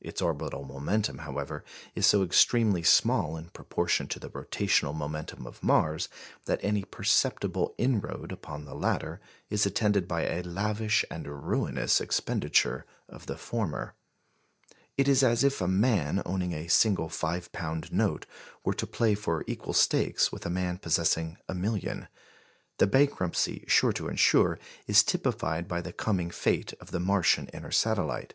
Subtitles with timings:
[0.00, 1.64] Its orbital momentum, however,
[1.96, 6.08] is so extremely small in proportion to the rotational momentum of Mars,
[6.44, 12.86] that any perceptible inroad upon the latter is attended by a lavish and ruinous expenditure
[13.08, 13.94] of the former.
[14.96, 18.26] It is as if a man owning a single five pound note
[18.62, 22.06] were to play for equal stakes with a man possessing a million.
[22.78, 24.54] The bankruptcy sure to ensue
[24.86, 28.34] is typified by the coming fate of the Martian inner satellite.